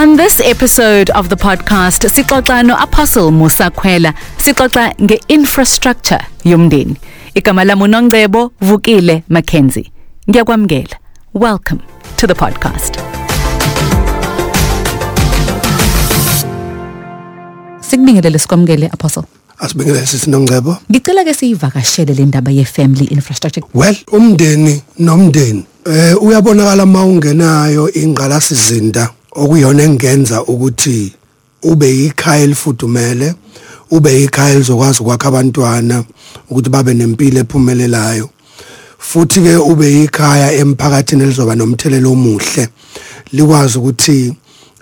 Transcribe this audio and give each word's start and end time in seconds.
On 0.00 0.16
this 0.16 0.40
episode 0.40 1.10
of 1.10 1.28
the 1.28 1.36
podcast, 1.36 2.00
sixoxa 2.16 2.64
no 2.64 2.74
Apostle 2.86 3.30
Musa 3.30 3.70
Khwela, 3.70 4.12
sixoxa 4.38 4.84
nge-infrastructure 4.98 6.20
yomndeni. 6.44 6.96
Igama 7.34 7.64
lami 7.64 7.82
uNongcebo 7.82 8.52
Vukile 8.60 9.22
Mackenzie. 9.28 9.90
Ngiyakwamukela. 10.28 10.96
Welcome 11.34 11.80
to 12.16 12.26
the 12.26 12.34
podcast. 12.34 12.96
Sikubingelele 17.80 18.38
sikwamukele 18.38 18.86
Apostle. 18.92 19.22
asibingelele 19.58 20.06
sisinongcebo 20.06 20.76
Ngicela 20.90 21.24
ke 21.24 21.34
siyivakashele 21.34 22.14
le 22.14 22.24
ndaba 22.26 22.50
ye-family 22.50 23.04
infrastructure. 23.04 23.66
well 23.74 23.96
umndeni 24.12 24.82
nomndeni 24.98 25.64
eh 25.86 26.22
uyabonakala 26.22 26.86
mawungenayo 26.86 27.92
ingqalasizinda 27.92 29.10
okuyona 29.32 29.82
engenza 29.82 30.42
ukuthi 30.42 31.12
ube 31.62 32.04
ikhaya 32.04 32.42
elifudumele 32.42 33.34
ube 33.90 34.24
ikhaya 34.24 34.54
elizokwazi 34.54 35.02
ukwakha 35.02 35.28
abantwana 35.28 36.04
ukuthi 36.50 36.70
babe 36.70 36.94
nempilo 36.94 37.40
ephumelelayo. 37.40 38.30
Futhi 38.98 39.40
ke 39.40 39.56
ube 39.56 40.04
ikhaya 40.04 40.52
emphakathini 40.52 41.22
elizoba 41.22 41.54
nomthelelo 41.54 42.12
omuhle 42.12 42.68
likwazi 43.32 43.78
ukuthi 43.78 44.34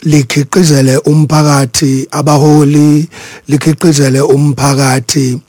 likhiqizele 0.02 0.96
umphakathi 0.96 2.08
abaholi 2.10 3.08
likhiqizele 3.48 4.20
umphakathi 4.20 5.40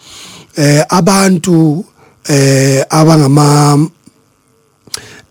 eh 0.58 0.84
abantu 0.90 1.86
eh 2.30 2.86
abangama 2.90 3.90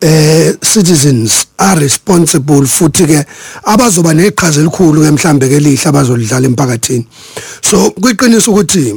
eh 0.01 0.55
citizens 0.63 1.47
are 1.59 1.81
responsible 1.81 2.67
futhi 2.67 3.07
ke 3.07 3.27
abazoba 3.65 4.15
neqhaza 4.15 4.61
elikhulu 4.61 5.03
ke 5.03 5.11
mhlambe 5.11 5.49
ke 5.49 5.59
lihle 5.61 5.89
abazolidlala 5.89 6.47
emphakathini. 6.47 7.07
So 7.63 7.91
kuyiqinisa 7.91 8.51
ukuthi 8.51 8.95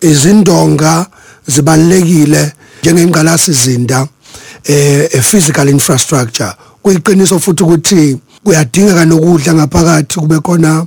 izindonga 0.00 1.06
zibalekile 1.46 2.52
njengengqalasizinda 2.82 4.08
eh 4.64 5.08
a 5.12 5.22
physical 5.22 5.68
infrastructure. 5.68 6.52
Kuyiqiniso 6.82 7.38
futhi 7.38 7.62
ukuthi 7.62 8.18
kuyadingeka 8.44 9.04
nokudla 9.04 9.54
ngaphakathi 9.54 10.20
kube 10.20 10.40
khona 10.40 10.86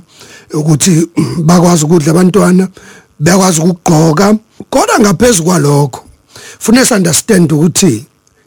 ukuthi 0.54 1.08
bakwazi 1.38 1.84
ukudla 1.84 2.10
abantwana 2.10 2.68
bayakwazi 3.18 3.60
ukugqoka. 3.60 4.34
Kodwa 4.70 5.00
ngaphezulu 5.00 5.44
kwalokho 5.44 6.04
funeka 6.58 6.94
understand 6.94 7.52
ukuthi 7.52 8.04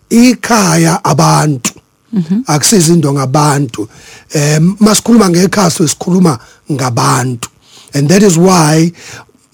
ikhaya 0.09 1.03
abantu. 1.03 1.73
Akusiza 2.47 2.93
into 2.93 3.13
ngabantu. 3.13 3.89
Em 4.33 4.75
masikhuluma 4.79 5.29
ngekhaya 5.29 5.69
sikhuluma 5.71 6.39
ngabantu. 6.71 7.49
And 7.93 8.09
that 8.09 8.23
is 8.23 8.37
why 8.37 8.91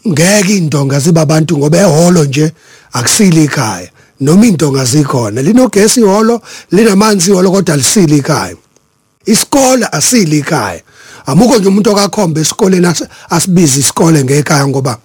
ngeke 0.07 0.57
indonga 0.57 0.99
ziba 0.99 1.21
abantu 1.21 1.57
ngoba 1.57 1.77
ehholo 1.77 2.23
nje 2.25 2.51
akusile 2.93 3.43
ikhaya. 3.43 3.89
Noma 4.19 4.45
indonga 4.45 4.85
zikhona 4.85 5.41
linogesi 5.41 5.99
ihholo 5.99 6.41
linamanzi 6.71 7.31
ihholo 7.31 7.51
kodwa 7.51 7.77
lisile 7.77 8.17
ikhaya. 8.17 8.55
Isikole 9.25 9.87
asili 9.91 10.37
ikhaya. 10.37 10.81
Amukho 11.25 11.57
nje 11.57 11.67
umuntu 11.67 11.91
okakhomba 11.91 12.41
esikoleni 12.41 12.87
asibiza 13.29 13.79
isikole 13.79 14.23
ngekhaya 14.23 14.67
ngoba 14.67 14.97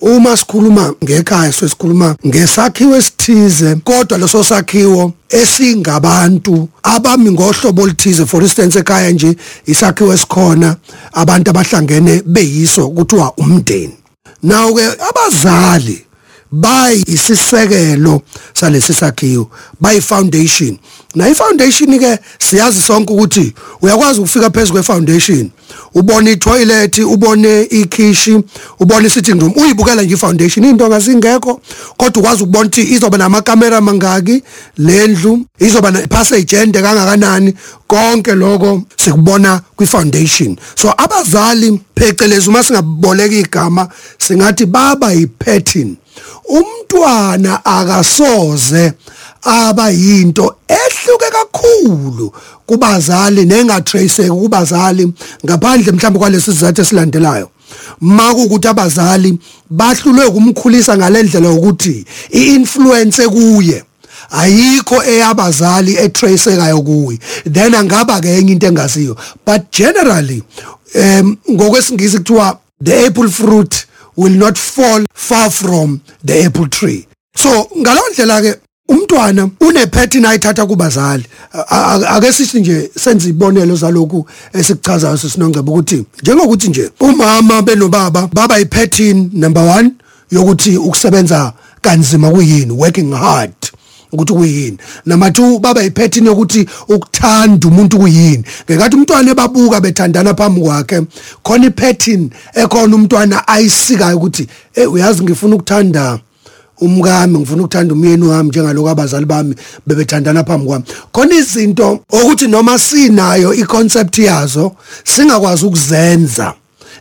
uma 0.00 0.36
sikhuluma 0.36 0.94
ngekhaya 1.04 1.52
sesikhuluma 1.52 2.16
ngesakhiwo 2.26 2.96
esithize 2.96 3.74
kodwa 3.74 4.18
leso 4.18 4.44
sakhiwo 4.44 5.12
esingabantu 5.28 6.68
abami 6.82 7.30
ngohlobo 7.30 7.82
oluthize. 7.82 8.26
For 8.26 8.42
instance 8.42 8.78
ekhaya 8.78 9.10
nje 9.10 9.36
isakhiwo 9.66 10.14
esikhona 10.14 10.76
abantu 11.12 11.50
abahlangene 11.50 12.22
beyiso 12.26 12.88
kuthiwa 12.88 13.32
umndeni. 13.36 13.96
Nawo 14.42 14.74
ke 14.74 14.84
abazali 15.08 16.06
bayi 16.52 17.04
isisekelo 17.06 18.22
salesi 18.54 18.94
sakhiwo 18.94 19.50
bayi 19.80 20.00
foundation 20.00 20.78
na 21.16 21.28
ifoundation 21.28 21.98
ke 21.98 22.18
siyazi 22.38 22.80
sonke 22.80 23.12
ukuthi 23.12 23.54
uyakwazi 23.82 24.20
ukufika 24.20 24.50
phezulu 24.50 24.72
kwefoundation. 24.72 25.50
Ubone 25.94 26.32
itoilet 26.32 26.98
ubone 26.98 27.62
ikhishi 27.62 28.40
ubone 28.80 29.10
sitting 29.10 29.40
room. 29.40 29.52
Uyibukela 29.56 30.02
nje 30.02 30.14
ifoundation. 30.14 30.64
Into 30.66 30.88
ngazingekho 30.88 31.60
kodwa 31.96 32.22
ukwazi 32.22 32.42
ukubona 32.42 32.66
ukuthi 32.66 32.82
izoba 32.82 33.18
namakamera 33.18 33.80
mangaki 33.80 34.42
lendlu 34.78 35.40
izoba 35.58 35.90
nepassage 35.90 36.56
ende 36.56 36.82
kangakanani. 36.82 37.54
Konke 37.86 38.34
lokho 38.34 38.82
sikubona 38.96 39.60
kwifoundation. 39.76 40.56
So 40.74 40.94
abazali 40.96 41.80
phecelezi 41.94 42.48
uma 42.48 42.62
singaboleka 42.62 43.34
igama 43.34 43.88
singathi 44.18 44.66
baba 44.66 45.12
yipattern. 45.12 45.96
Umntwana 46.48 47.64
akasoze 47.64 48.92
aba 49.46 49.90
yinto 49.90 50.56
ehluke 50.68 51.30
kakhulu 51.30 52.32
kubazali 52.66 53.44
nengatraceeki 53.44 54.30
kubazali 54.30 55.12
ngaphandle 55.44 55.92
mhlawumbe 55.92 56.18
kwalesi 56.18 56.52
sizathu 56.52 56.82
esilandelayo. 56.82 57.50
Makukuthi 58.00 58.68
abazali 58.68 59.38
bahlulwe 59.70 60.30
kumkhulisa 60.30 60.96
ngalendlela 60.96 61.50
ukuthi 61.50 62.04
iinfluence 62.34 63.28
kuye. 63.28 63.84
Ayikho 64.30 65.02
eyabazali 65.04 65.96
etracekayo 65.96 66.82
kuyi 66.82 67.18
then 67.52 67.74
angaba 67.74 68.20
ke 68.20 68.28
enye 68.38 68.52
into 68.52 68.66
engasiyo 68.66 69.16
but 69.46 69.62
generally 69.70 70.42
um 70.94 71.36
ngokwesingisi 71.50 72.18
kuthiwa 72.18 72.58
the 72.82 73.06
apple 73.06 73.28
fruit 73.28 73.86
will 74.16 74.32
not 74.32 74.58
fall 74.58 75.04
far 75.14 75.50
from 75.50 76.00
the 76.24 76.44
apple 76.44 76.68
tree. 76.68 77.06
So 77.36 77.68
ngalondlela 77.78 78.42
ke 78.42 78.60
umntwana 78.88 79.50
une 79.60 79.86
pattern 79.86 80.24
ayithatha 80.24 80.66
kubazali 80.66 81.24
ake 82.08 82.32
sithi 82.32 82.60
nje 82.60 82.90
senze 82.98 83.28
ibonelo 83.28 83.76
zalokhu 83.76 84.26
esikuchazayo 84.52 85.16
sisinongcebo 85.16 85.72
ukuthi 85.72 86.04
njengokuthi 86.22 86.68
nje 86.68 86.90
umama 87.00 87.62
benobaba 87.62 88.28
baba 88.32 88.58
ipattern 88.58 89.30
number 89.32 89.62
1 89.62 89.90
yokuthi 90.30 90.76
ukusebenza 90.76 91.52
kanzima 91.80 92.30
kuyini 92.30 92.72
working 92.72 93.12
hard 93.12 93.54
ukuthi 94.12 94.32
kuyini. 94.32 94.78
Number 95.06 95.28
2 95.28 95.58
baba 95.58 95.82
ipattern 95.82 96.26
yokuthi 96.26 96.68
ukuthanda 96.88 97.68
umuntu 97.68 97.98
kuyini. 97.98 98.44
Ngekathi 98.70 98.96
umntwana 98.96 99.30
ebabuka 99.30 99.80
bethandana 99.80 100.34
phambi 100.34 100.60
kwakhe 100.60 101.02
khona 101.42 101.66
ipattern 101.66 102.30
ekhona 102.54 102.96
umntwana 102.96 103.48
ayisikayo 103.48 104.16
ukuthi 104.16 104.46
eh 104.74 104.92
uyazi 104.92 105.22
ngifuna 105.22 105.54
ukuthanda 105.54 106.18
umkami 106.80 107.38
ngifuna 107.38 107.62
ukuthanda 107.62 107.94
umyeni 107.94 108.24
wami 108.24 108.48
njengaloko 108.48 108.88
abazali 108.88 109.26
bami 109.26 109.54
bebethandana 109.86 110.44
phambi 110.44 110.66
kwami. 110.66 110.84
Khona 111.12 111.34
izinto 111.34 112.00
ukuthi 112.12 112.48
noma 112.48 112.78
sinayo 112.78 113.54
iconcept 113.54 114.18
yazo 114.18 114.72
singakwazi 115.04 115.66
ukuzenza 115.66 116.54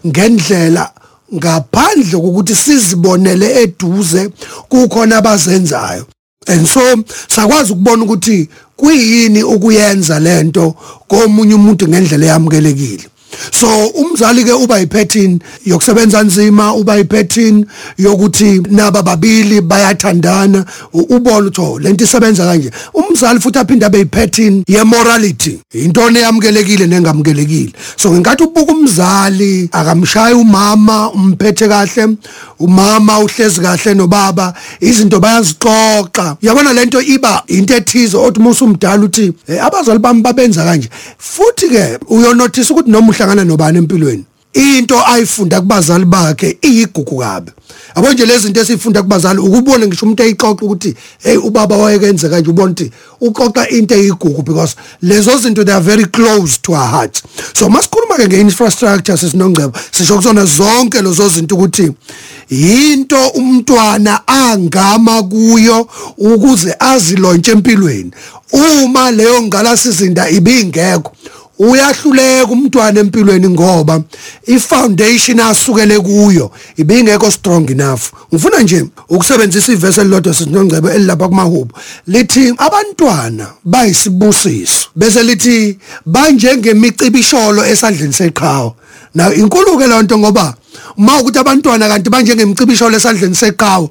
ngendlela 0.08 0.92
ngaphandle 1.34 2.20
kokuthi 2.20 2.56
sizibonele 2.56 3.62
eduze 3.64 4.30
kukhona 4.70 5.18
abazenzayo. 5.18 6.06
And 6.48 6.68
so 6.68 7.04
sakwazi 7.28 7.74
ukubona 7.74 8.04
ukuthi 8.04 8.50
kuyini 8.76 9.44
ukuyenza 9.44 10.20
lento 10.20 10.76
komunye 11.08 11.54
umuntu 11.54 11.88
ngendlela 11.88 12.26
eyamukelekile. 12.26 13.10
So 13.52 13.88
umzali 13.88 14.44
ke 14.44 14.54
uba 14.54 14.80
ipattern 14.80 15.40
yokusebenza 15.66 16.24
nzima 16.24 16.74
uba 16.74 17.00
ipattern 17.00 17.66
yokuthi 17.98 18.62
naba 18.70 19.04
babili 19.04 19.62
bayathandana 19.62 20.66
ubona 20.94 21.48
utho 21.48 21.80
lento 21.80 22.04
isebenza 22.04 22.46
kanje. 22.46 22.72
Umzali 22.94 23.40
futhi 23.40 23.60
aphinda 23.60 23.88
abe 23.88 24.00
ipattern 24.00 24.64
ye 24.68 24.84
morality 24.84 25.60
into 25.74 26.02
eyamukelekile 26.10 26.88
nengamukelekile 26.88 27.72
so 27.98 28.12
ngingathi 28.12 28.44
ubuka 28.44 28.72
umzali 28.74 29.70
akamshaya 29.72 30.36
umama 30.36 31.12
umphethe 31.12 31.68
kahle 31.68 32.18
umama 32.60 33.20
uhlezi 33.20 33.62
kahle 33.62 33.94
nobaba 33.94 34.54
izinto 34.82 35.20
bayazixoxa. 35.20 36.38
Yabona 36.42 36.74
lento 36.74 37.02
iba 37.02 37.44
into 37.48 37.76
ethize 37.76 38.18
othi 38.18 38.40
musumdala 38.40 39.04
uthi 39.04 39.34
abazali 39.62 40.00
bami 40.00 40.22
babenza 40.22 40.64
kanje. 40.64 40.90
Futhi 41.18 41.70
ke 41.70 42.00
uyonotice 42.10 42.74
ukuthi 42.74 42.92
noma 42.92 43.10
uhlangana 43.26 43.44
nobani 43.44 43.78
empilweni. 43.78 44.24
Into 44.54 45.06
ayifunda 45.06 45.62
kubazali 45.62 46.06
bakhe 46.06 46.58
iyigugu 46.62 47.18
kabe 47.20 47.52
yabo 47.96 48.14
nje 48.14 48.26
lezi 48.26 48.44
zinto 48.44 48.62
esifunda 48.62 49.02
kubazali 49.04 49.40
ukubona 49.40 49.88
ngisho 49.88 50.06
umuntu 50.06 50.24
eyixoxa 50.24 50.66
ukuthi 50.66 50.96
hey 51.24 51.38
ubaba 51.38 51.78
wayekenze 51.78 52.30
kanje 52.30 52.50
ubona 52.50 52.72
ukuthi 52.72 52.92
uxoxa 53.22 53.70
into 53.70 53.96
eyigugu 53.96 54.42
because 54.42 54.76
lezo 55.02 55.38
zinto 55.38 55.64
they 55.64 55.74
are 55.74 55.84
very 55.84 56.06
close 56.06 56.58
to 56.62 56.72
our 56.74 56.88
hearts. 56.88 57.24
So 57.54 57.70
masikhuluma 57.70 58.16
ke 58.16 58.28
ngeinfrastructure 58.28 59.18
sesinongcebo 59.18 59.78
sisho 59.92 60.16
kuzona 60.16 60.46
zonke 60.46 61.02
lezo 61.02 61.30
zinto 61.30 61.56
ukuthi 61.56 61.92
into 62.50 63.28
umntwana 63.28 64.28
angama 64.28 65.24
kuyo 65.24 65.88
ukuze 66.18 66.76
azilontshe 66.80 67.52
empilweni. 67.52 68.12
Uma 68.52 69.12
leyo 69.12 69.42
ngalasizinda 69.42 70.30
ibingekho 70.30 71.12
uyahluleka 71.60 72.52
umntwana 72.52 73.00
empilweni 73.00 73.50
ngoba 73.50 74.02
ifoundation 74.48 75.40
asukele 75.40 76.00
kuyo 76.00 76.52
ibingekho 76.78 77.32
strong 77.32 77.70
enough. 77.72 78.02
Ngifuna 78.34 78.60
nje 78.60 78.86
ukusebenzisa 79.10 79.74
ivesi 79.74 80.00
elilodwa 80.00 80.34
sinongcebo 80.34 80.90
elilapha 80.92 81.28
kumahubo 81.28 81.76
lithi 82.08 82.54
abantwana 82.58 83.48
bayisibusiso 83.64 84.88
bese 84.96 85.24
lithi 85.24 85.78
banjengemicibisholo 86.06 87.66
esandleni 87.66 88.14
seqhawe. 88.14 88.72
Na 89.16 89.34
inkuluke 89.34 89.88
lonto 89.88 90.18
ngoba 90.18 90.56
uma 90.98 91.20
ukuthi 91.20 91.40
abantwana 91.40 91.88
kanti 91.88 92.10
banjengemicibisholo 92.10 92.98
esandleni 92.98 93.36
seqhawe 93.36 93.90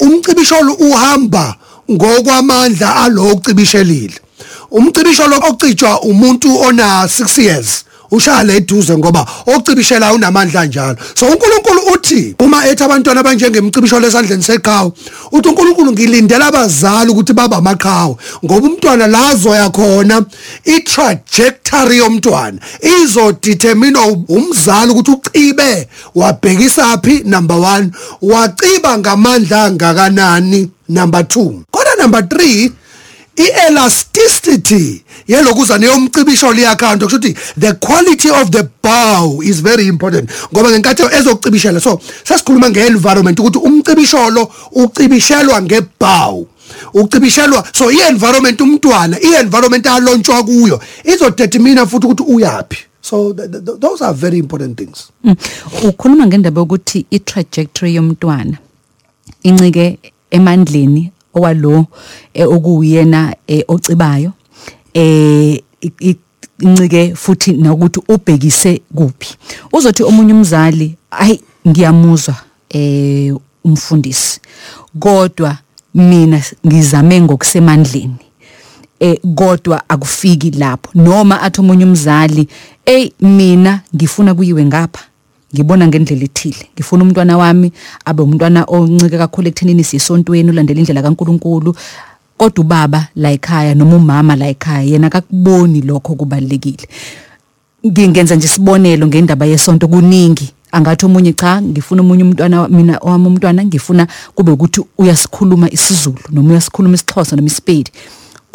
umcibisholo 0.00 0.72
uhamba 0.72 1.56
ngokwamandla 1.90 2.96
alokucibishelile 2.96 4.25
umcibisho 4.70 5.26
lo 5.26 5.36
ocijwa 5.50 6.00
umuntu 6.00 6.60
ona 6.60 7.04
6 7.04 7.42
years 7.42 7.86
ushaya 8.10 8.54
eduze 8.54 8.96
ngoba 8.96 9.26
ocibishela 9.46 10.12
unamandla 10.12 10.64
njalo. 10.66 10.96
So 11.14 11.26
uNkulunkulu 11.26 11.80
uthi 11.94 12.34
uma 12.38 12.66
ethi 12.66 12.82
abantwana 12.82 13.20
abanjengemcibisho 13.20 14.00
lesandleni 14.00 14.42
seqhawe 14.42 14.92
uthi 15.32 15.48
uNkulunkulu 15.48 15.92
ngilindela 15.92 16.46
abazali 16.46 17.10
ukuthi 17.10 17.32
baba 17.32 17.56
amaqhawe 17.56 18.16
ngoba 18.44 18.66
umntwana 18.66 19.06
lazo 19.06 19.54
yakhona 19.54 20.24
i 20.64 20.80
trajectory 20.80 21.98
yomntwana 21.98 22.58
izodetermine 22.82 23.98
umzali 24.28 24.90
ukuthi 24.92 25.10
ucibe 25.10 25.88
wabhekisa 26.14 26.98
phi 26.98 27.22
number 27.24 27.56
1 27.56 27.90
waciba 28.22 28.98
ngamandla 28.98 29.70
ngakanani 29.70 30.70
number 30.88 31.20
2 31.20 31.60
kodwa 31.70 31.94
number 32.02 32.20
3 32.20 32.70
i-elasticity 33.36 35.02
yelokuza 35.28 35.78
neyomcibisho 35.78 36.52
liyakhanda 36.52 37.06
kusho 37.06 37.16
ukuthi 37.16 37.36
the 37.60 37.72
quality 37.72 38.30
of 38.30 38.50
the 38.50 38.64
bow 38.82 39.42
is 39.42 39.62
very 39.62 39.86
important 39.86 40.30
ngoba 40.52 40.70
ngenkathi 40.70 41.02
ezokucibishela 41.18 41.80
so 41.80 42.00
sesikhuluma 42.24 42.70
nge-environment 42.70 43.38
ukuthi 43.40 43.58
umcibisholo 43.58 44.52
ucibishelwa 44.72 45.62
nge-bow 45.62 46.46
ucibishelwa 46.94 47.64
so 47.72 47.90
i-environment 47.90 48.60
umntwana 48.60 49.20
i-environment 49.20 49.86
alontshwa 49.86 50.44
kuyo 50.44 50.80
izodetermina 51.04 51.86
futhi 51.86 52.06
ukuthi 52.06 52.22
uyapi 52.22 52.78
so 53.00 53.34
th 53.34 53.50
th 53.50 53.80
those 53.80 54.04
are 54.04 54.14
very 54.14 54.38
important 54.38 54.78
things 54.78 55.08
mm. 55.24 55.36
ukhuluma 55.88 56.26
ngendaba 56.26 56.60
yokuthi 56.60 57.06
i-trajectory 57.10 57.94
yomntwana 57.94 58.58
incike 59.42 59.98
emandleni 60.30 61.12
owalo 61.36 61.86
eh, 62.34 62.48
okuyena 62.48 63.36
eh, 63.46 63.64
ocibayo 63.68 64.32
eh 64.94 65.60
incike 66.60 67.14
futhi 67.14 67.52
nokuthi 67.52 68.00
ubhekise 68.08 68.80
kuphi. 68.94 69.36
Uzothi 69.72 70.02
omunye 70.02 70.32
umzali 70.32 70.94
ayi 71.10 71.40
ngiyamuzwa 71.68 72.34
eh 72.70 73.34
umfundisi 73.64 74.40
kodwa 74.98 75.58
mina 75.94 76.42
ngizame 76.66 77.20
ngokusemandleni 77.20 78.16
eh 79.00 79.18
kodwa 79.34 79.82
akufiki 79.88 80.50
lapho. 80.50 80.90
Noma 80.94 81.42
athi 81.42 81.60
omunye 81.60 81.84
umzali 81.84 82.48
ey 82.86 83.10
mina 83.20 83.80
ngifuna 83.94 84.34
kuyiwe 84.34 84.64
ngapha. 84.64 85.04
Ngibona 85.54 85.88
ngendlela 85.88 86.24
ethile. 86.24 86.66
Ngifuna 86.74 87.04
umntwana 87.04 87.38
wami 87.38 87.72
abe 88.04 88.22
umntwana 88.22 88.64
oncike 88.68 89.18
kakhulu 89.18 89.48
ekuthenini 89.48 89.84
sisontweni 89.84 90.50
ulandela 90.50 90.80
indlela 90.80 91.02
kaNkuluNkulu. 91.02 91.74
Kodwa 92.36 92.64
ubaba 92.64 93.08
la 93.16 93.30
ekhaya 93.30 93.74
noma 93.74 93.96
umama 93.96 94.36
la 94.36 94.48
ekhaya 94.48 94.82
yena 94.82 95.06
akakuboni 95.06 95.80
lokho 95.80 96.14
kubalekile 96.14 96.88
ngingenza 97.86 98.36
nje 98.36 98.46
isibonelo 98.46 99.06
ngendaba 99.06 99.46
yesonto 99.46 99.88
kuningi. 99.88 100.52
Angathi 100.72 101.06
omunye 101.06 101.32
cha 101.32 101.62
ngifuna 101.62 102.02
omunye 102.02 102.22
umntwana 102.24 102.68
mina 102.68 102.98
owami 103.00 103.26
umntwana 103.26 103.64
ngifuna 103.64 104.06
kube 104.34 104.52
ukuthi 104.52 104.80
uyasikhuluma 104.98 105.70
isiZulu 105.70 106.18
noma 106.30 106.50
uyasikhuluma 106.50 106.94
isixhosa 106.94 107.36
noma 107.36 107.46
isipedi. 107.46 107.90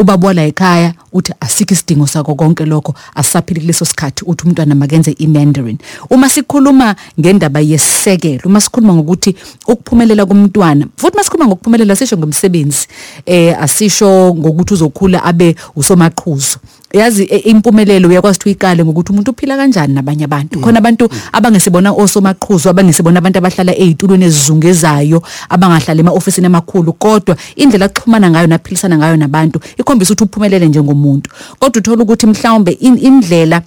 Ubaba 0.02 0.34
la 0.34 0.44
ekhaya 0.46 0.94
uthi 1.14 1.34
asikho 1.40 1.74
isidingo 1.74 2.08
sako 2.08 2.36
konke 2.36 2.66
lokho 2.66 2.96
asaphili 3.16 3.62
kuleso 3.62 3.86
sikhathi 3.86 4.24
uthi 4.26 4.44
umntwana 4.46 4.76
makenze 4.76 5.12
iMandarin. 5.12 5.78
Uma 6.10 6.30
sikhuluma 6.30 6.96
ngendaba 7.20 7.60
yesisekelo 7.60 8.42
uma 8.46 8.62
sikhuluma 8.62 8.94
ngokuthi 8.94 9.36
ukuphumelela 9.68 10.26
kumntwana 10.26 10.88
futhi 10.98 11.18
masikhuluma 11.18 11.48
ngokuphumelela 11.48 11.96
sisho 11.96 12.18
ngomsebenzi 12.18 12.88
eh 13.26 13.56
asisho 13.62 14.36
ngokuthi 14.36 14.74
uzokhula 14.74 15.24
abe 15.24 15.56
usomaqhuzu. 15.76 16.58
Yazi 16.94 17.24
e, 17.24 17.38
impumelelo 17.38 18.10
uyakwazi 18.10 18.38
ukuthi 18.38 18.50
uyikale 18.50 18.86
ngokuthi 18.86 19.12
umuntu 19.12 19.32
uphila 19.32 19.58
kanjani 19.58 19.94
nabanye 19.94 20.24
abantu. 20.24 20.60
Khona 20.60 20.78
abantu 20.78 21.10
abangesibona 21.32 21.92
osomaqhuzu 21.92 22.70
abangesibona 22.70 23.20
abantu 23.20 23.38
abahlala 23.38 23.76
ezitulweni 23.78 24.26
ezizungezayo 24.26 25.24
abangahlala 25.50 26.00
ema-ofisini 26.00 26.48
amakhulu 26.48 26.94
kodwa 26.94 27.36
indlela 27.56 27.86
axhumana 27.86 28.30
ngayo 28.30 28.48
naphilisana 28.48 28.98
ngayo 28.98 29.18
nabantu 29.18 29.60
ikhombisa 29.78 30.14
ukuthi 30.14 30.24
uphumelele 30.24 30.68
njengomuntu. 30.68 31.30
Kodwa 31.60 31.80
uthola 31.80 32.04
ukuthi 32.04 32.28
mhlawumbe 32.28 32.72
indlela 32.72 33.62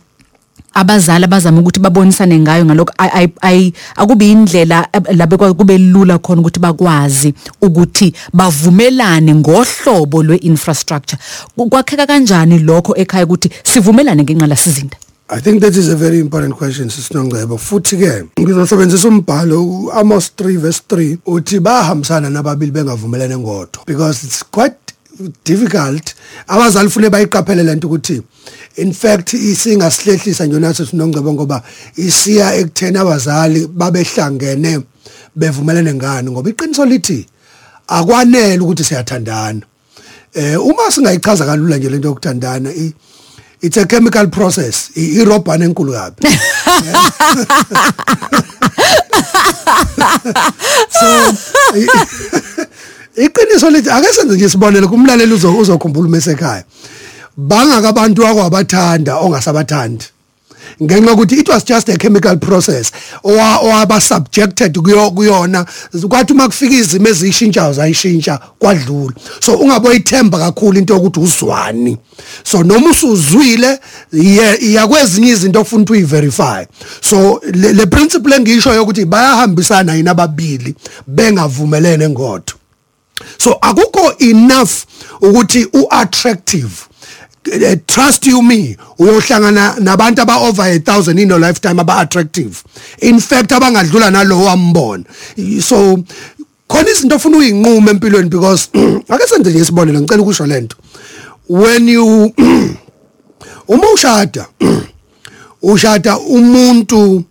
abazali 0.75 1.25
abazama 1.25 1.61
ukuthi 1.61 1.81
babonisane 1.81 2.39
ngayo 2.39 2.65
ngalokho 2.65 2.93
akubi 3.97 4.31
indlela 4.31 4.89
labe 5.15 5.37
kube 5.37 5.79
lula 5.79 6.19
khona 6.19 6.41
ukuthi 6.41 6.61
bakwazi 6.61 7.35
ukuthi 7.61 8.15
bavumelane 8.33 9.35
ngohlobo 9.35 10.23
lweinfrastructure. 10.23 11.19
Kwakheka 11.57 12.07
kanjani 12.07 12.59
lokho 12.59 12.97
ekhaya 12.97 13.25
ukuthi 13.25 13.51
sivumelane 13.65 14.23
ngenqala 14.23 14.57
sizinda 14.57 14.97
I 15.31 15.41
think 15.41 15.63
that 15.63 15.75
is 15.75 15.89
a 15.89 15.97
very 15.97 16.21
important 16.21 16.55
question 16.55 16.89
sisinongcebo 16.89 17.59
futhi 17.59 17.97
ke 17.97 18.25
ngizosebenzisa 18.41 19.09
umbhalo 19.09 19.91
Amos 19.93 20.33
3 20.37 20.59
verse 20.59 20.83
3 20.89 21.17
uthi 21.27 21.61
bahambisana 21.61 22.31
nababili 22.31 22.71
bengavumelane 22.71 23.39
ngodwa 23.39 23.85
because 23.87 24.27
it's 24.27 24.45
quite 24.51 24.77
difficult. 25.45 26.15
Abazali 26.49 26.91
fune 26.91 27.11
bayiqaphele 27.11 27.63
lento 27.63 27.87
ukuthi 27.87 28.23
in 28.77 28.93
fact 28.93 29.33
isingasilehlisa 29.33 30.47
nje 30.47 30.59
nathi 30.59 30.87
sinongcebo 30.87 31.33
ngoba 31.33 31.63
isiya 31.97 32.55
ekuthena 32.55 33.01
abazali 33.01 33.67
babehlangene 33.67 34.81
bevumelene 35.37 35.95
ngani 35.95 36.31
ngoba 36.31 36.51
iqiniso 36.51 36.85
lithi 36.85 37.27
akwanele 37.87 38.61
ukuthi 38.61 38.85
siyathandana. 38.85 39.61
Eh 40.35 40.67
uma 40.67 40.91
singayichaza 40.91 41.47
kalula 41.47 41.77
nje 41.77 41.89
lento 41.89 42.09
yokuthandana 42.09 42.71
it's 43.63 43.77
a 43.77 43.87
chemical 43.87 44.27
process 44.29 44.91
irobhana 44.97 45.65
enkulu 45.65 45.93
kabi. 45.93 46.23
So 50.91 51.07
iqiniso 53.25 53.71
lithi 53.71 53.91
ake 53.91 54.13
senze 54.13 54.35
nje 54.35 54.45
isibonelo 54.45 54.89
kumlaleli 54.89 55.33
uzokhumbula 55.35 56.09
umesekhaya 56.09 56.65
bangaka 57.37 57.89
abantu 57.89 58.27
akwabathanda 58.27 59.17
ongasabathandi. 59.21 60.05
Ngenxa 60.83 61.13
ukuthi 61.13 61.39
it 61.39 61.49
was 61.49 61.65
just 61.65 61.89
a 61.89 61.97
chemical 61.97 62.37
process 62.37 62.91
owaba 63.23 64.01
subjected 64.01 64.75
kuyona. 64.75 65.67
Kwathi 66.09 66.33
uma 66.33 66.49
kufika 66.49 66.75
izimo 66.75 67.09
ezishintshayo 67.09 67.73
zayishintsha 67.73 68.39
kwadlula. 68.59 69.15
So 69.41 69.59
ungaboyithemba 69.59 70.39
kakhulu 70.39 70.79
into 70.79 70.95
yokuthi 70.95 71.21
uzwani. 71.21 71.99
So 72.45 72.63
noma 72.63 72.91
usuzwile 72.91 73.79
iyakwezinye 74.61 75.31
izinto 75.31 75.61
ofuna 75.61 75.83
ukuthi 75.83 75.93
uyiverify. 75.93 76.67
So 77.01 77.41
le, 77.53 77.73
le 77.73 77.87
principle 77.87 78.37
engisho 78.37 78.75
yokuthi 78.75 79.05
bayahambisana 79.05 79.95
yina 79.95 80.11
ababili 80.11 80.75
bengavumelene 81.07 82.09
ngodwa 82.09 82.55
so 83.39 83.53
akukho 83.61 84.15
enough 84.19 84.71
ukuthi 85.21 85.67
uattractive 85.73 86.73
trust 87.87 88.27
you 88.27 88.43
me. 88.43 88.77
Uyohlangana 88.99 89.77
nabantu 89.81 90.23
aba 90.23 90.37
over 90.49 90.65
1000 90.65 91.19
in 91.19 91.29
no 91.29 91.39
lifetime 91.39 91.81
aba 91.81 92.01
attractive 92.01 92.63
in 93.03 93.21
fact 93.21 93.51
abangadlula 93.51 94.11
nalowo 94.11 94.45
wambona. 94.45 95.05
So 95.63 96.05
khona 96.69 96.91
izinto 96.91 97.17
ofuna 97.17 97.37
uyinqume 97.37 97.91
empilweni 97.91 98.31
because 98.31 98.69
ake 99.09 99.27
senze 99.27 99.51
nje 99.51 99.59
isibonelo 99.59 100.01
ngicela 100.01 100.23
ukusho 100.23 100.47
lento 100.47 100.77
when 101.49 101.89
you 101.89 102.33
uma 103.69 103.91
ushada 103.95 104.47
ushada 105.63 106.19
umuntu 106.19 107.25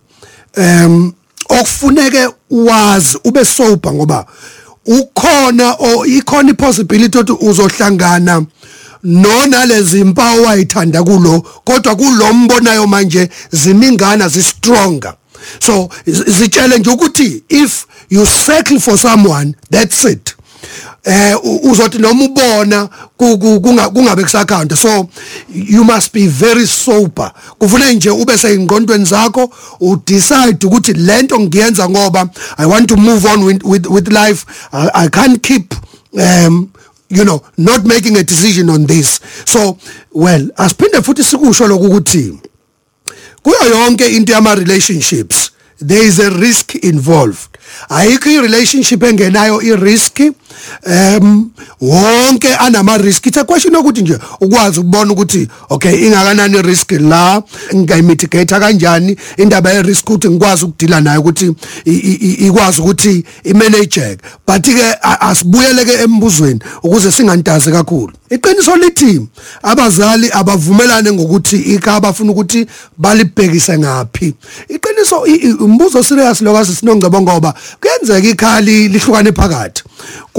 em 0.56 1.12
okufuneke 1.48 2.28
wazi 2.50 3.18
ube 3.24 3.44
sober 3.44 3.92
ngoba 3.92 4.26
ukhona 4.86 5.72
o 5.78 6.06
ikhona 6.06 6.50
ipossibility 6.50 7.18
ukuthi 7.18 7.46
uzohlangana 7.46 8.44
nona 9.04 9.66
lezi 9.66 10.00
impawu 10.00 10.42
wayithanda 10.44 11.02
kulo 11.04 11.40
kodwa 11.64 11.96
kulombonayo 11.96 12.86
manje 12.86 13.28
ziningana 13.52 14.28
zi 14.28 14.42
stronger 14.42 15.14
so 15.66 15.88
zitshele 16.06 16.78
nje 16.78 16.90
ukuthi 16.90 17.42
if 17.48 17.86
you 18.10 18.26
settle 18.26 18.80
for 18.80 18.98
someone 18.98 19.54
that's 19.70 20.04
it. 20.04 20.34
Eh 21.04 21.36
u- 21.44 21.70
uzothi 21.70 21.98
noma 21.98 22.24
ubona 22.24 22.88
ku- 23.16 23.38
ku- 23.38 23.60
kunga- 23.60 23.88
kungabe 23.90 24.22
kusakhanda. 24.22 24.76
So 24.76 25.08
you 25.54 25.84
must 25.84 26.12
be 26.12 26.26
very 26.26 26.66
sober. 26.66 27.32
Kufanele 27.58 27.94
nje 27.94 28.10
ube 28.10 28.38
seyingqondweni 28.38 29.04
zakho 29.04 29.50
u 29.80 29.96
decide 30.06 30.66
ukuthi 30.66 30.92
lento 30.92 31.40
ngiyenza 31.40 31.88
ngoba 31.88 32.28
i 32.56 32.66
want 32.66 32.88
to 32.88 32.96
move 32.96 33.28
on 33.28 33.42
with 33.44 33.62
with, 33.64 33.86
with 33.86 34.08
life. 34.08 34.44
I, 34.72 34.88
i 34.94 35.08
can't 35.08 35.42
keep 35.42 35.74
um 36.12 36.68
you 37.16 37.24
know 37.24 37.42
not 37.56 37.84
making 37.84 38.16
a 38.16 38.22
decision 38.22 38.70
on 38.70 38.86
this. 38.86 39.20
So 39.44 39.78
well 40.12 40.50
asiphinde 40.56 41.02
futhi 41.02 41.24
sikusho 41.24 41.66
lokho 41.66 41.84
ukuthi 41.84 42.38
kuyo 43.42 43.70
yonke 43.70 44.16
into 44.16 44.32
yama 44.32 44.54
relationships 44.54 45.50
there 45.78 46.06
is 46.06 46.18
a 46.18 46.30
risk 46.30 46.74
involved. 46.76 47.58
Ayikho 47.88 48.30
i 48.30 48.40
relationship 48.40 49.00
engenayo 49.00 49.60
i 49.62 49.76
risk 49.76 50.20
um 50.86 51.50
wonke 51.80 52.54
anama 52.54 52.96
risk 52.98 53.26
it's 53.26 53.38
a 53.38 53.44
question 53.44 53.76
ukuthi 53.76 54.02
nje 54.02 54.18
ukwazi 54.40 54.80
ukubona 54.80 55.12
ukuthi 55.12 55.48
okay 55.70 56.06
ingakanani 56.06 56.62
risk 56.62 56.92
la 56.92 57.42
ngayimitigate 57.74 58.60
kanjani 58.60 59.16
indaba 59.36 59.70
ye 59.72 59.82
risk 59.82 60.10
ukuthi 60.10 60.28
ngikwazi 60.30 60.64
ukudila 60.64 61.00
nayo 61.00 61.20
ukuthi 61.20 61.52
ikwazi 62.46 62.80
ukuthi 62.80 63.24
imanage 63.44 64.18
but 64.46 64.62
ke 64.64 64.82
a- 65.02 65.20
asibuyele 65.20 65.84
ke 65.84 65.92
embuzweni 65.92 66.60
ukuze 66.82 67.10
singantazi 67.12 67.70
kakhulu. 67.72 68.12
Iqiniso 68.30 68.76
lithi 68.76 69.20
abazali 69.62 70.30
abavumelane 70.32 71.12
ngokuthi 71.12 71.56
ikhaya 71.56 72.00
bafuna 72.00 72.32
ukuthi 72.32 72.66
balibhekise 72.98 73.78
ngapi 73.78 74.34
iqiniso 74.68 75.16
umbuzo 75.60 76.02
serious 76.02 76.40
lokho 76.42 76.64
sinongcebo 76.64 77.20
ngoba 77.22 77.54
kuyenzeka 77.80 78.28
ikhaya 78.28 78.60
li- 78.60 78.88
lihlukane 78.88 79.32
phakathi. 79.32 79.82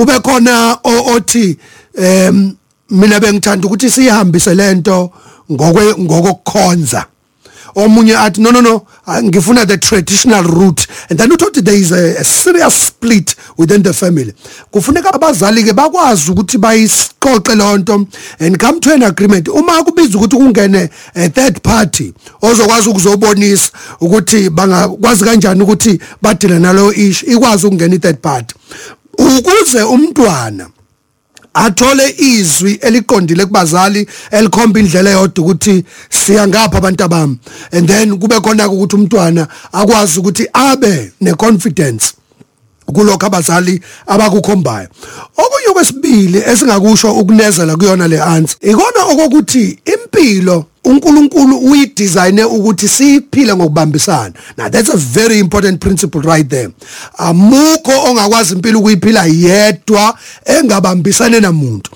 Kube 0.05 0.19
khona 0.19 0.77
othi 0.83 1.57
em 1.97 2.55
mina 2.89 3.19
bengithanda 3.19 3.67
ukuthi 3.67 3.89
sihambise 3.89 4.55
lento 4.55 5.11
ngokwe 5.51 5.95
ngokukhonza 5.99 7.05
omunye 7.75 8.17
athi 8.17 8.41
no 8.41 8.51
no 8.51 8.61
no 8.61 8.85
ngifuna 9.07 9.65
the 9.67 9.77
traditional 9.77 10.43
route. 10.43 10.87
And 11.09 11.19
then 11.19 11.29
uthi 11.29 11.63
there 11.63 11.75
is 11.75 11.91
a, 11.91 12.21
a 12.21 12.23
serious 12.23 12.87
split 12.87 13.35
within 13.57 13.83
the 13.83 13.93
family. 13.93 14.33
Kufuneka 14.71 15.13
abazali 15.13 15.63
ke 15.63 15.73
bakwazi 15.73 16.31
ukuthi 16.31 16.57
bayixoxe 16.57 17.55
lonto 17.55 18.07
and 18.39 18.59
come 18.59 18.79
to 18.79 18.93
an 18.93 19.03
agreement. 19.03 19.47
Uma 19.47 19.83
kubiza 19.83 20.17
ukuthi 20.17 20.37
kungene 20.37 20.89
a 21.15 21.29
third 21.29 21.61
party 21.61 22.13
ozokwazi 22.41 22.89
ukuzobonisa 22.89 23.71
ukuthi 23.99 24.49
bangakwazi 24.49 25.23
kanjani 25.23 25.61
ukuthi 25.61 25.99
badile 26.21 26.59
nalo 26.59 26.93
issue 26.93 27.33
ikwazi 27.33 27.67
ukungena 27.67 27.95
i 27.95 27.99
third 27.99 28.21
party. 28.21 28.55
Ukuze 29.17 29.83
umntwana 29.83 30.69
athole 31.53 32.15
izwi 32.17 32.73
eliqondile 32.81 33.45
kubazali 33.45 34.07
elikhomba 34.31 34.79
indlela 34.79 35.09
eyodwa 35.09 35.43
ukuthi 35.43 35.83
siya 36.09 36.47
ngapha 36.47 36.77
abantu 36.77 37.03
abami. 37.03 37.39
And 37.71 37.87
then 37.87 38.19
kube 38.19 38.39
khona 38.41 38.69
ukuthi 38.69 38.95
umntwana 38.95 39.47
akwazi 39.71 40.19
ukuthi 40.19 40.47
abe 40.53 41.11
neconfidence 41.21 42.13
kulokho 42.93 43.25
abazali 43.25 43.81
abakukhombayo. 44.07 44.87
Okunye 45.37 45.73
kwesibili 45.73 46.43
esingakusho 46.45 47.13
ukunezela 47.13 47.75
kuyona 47.75 48.07
le 48.07 48.21
answer 48.21 48.57
ikona 48.61 49.03
okokuthi 49.11 49.79
impilo 49.93 50.65
uNkulunkulu 50.85 51.57
uyidesigne 51.57 52.43
ukuthi 52.43 52.87
siphile 52.87 53.55
ngokubambisana. 53.55 54.33
Now 54.57 54.69
that's 54.69 54.89
a 54.89 54.97
very 54.97 55.39
important 55.39 55.81
principle 55.81 56.21
right 56.21 56.49
there. 56.49 56.69
Amukho 57.17 57.91
ongakwazi 58.09 58.53
impilo 58.53 58.79
ukuyiphila 58.79 59.25
yedwa 59.25 60.17
engabambisane 60.45 61.39
namuntu. 61.39 61.91